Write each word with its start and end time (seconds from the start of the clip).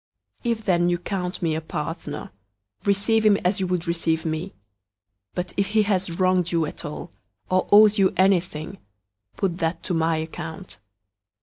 001:017 0.43 0.51
If 0.53 0.65
then 0.65 0.89
you 0.89 0.97
count 0.97 1.41
me 1.43 1.53
a 1.53 1.61
partner, 1.61 2.31
receive 2.85 3.23
him 3.23 3.37
as 3.45 3.59
you 3.59 3.67
would 3.67 3.85
receive 3.87 4.25
me. 4.25 4.47
001:018 4.47 4.51
But 5.35 5.53
if 5.57 5.67
he 5.67 5.83
has 5.83 6.09
wronged 6.19 6.51
you 6.51 6.65
at 6.65 6.83
all, 6.83 7.11
or 7.51 7.69
owes 7.71 7.99
you 7.99 8.11
anything, 8.17 8.79
put 9.37 9.59
that 9.59 9.83
to 9.83 9.93
my 9.93 10.17
account. 10.17 10.79